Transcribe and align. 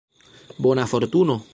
Bona 0.67 0.87
fortuno. 0.87 1.43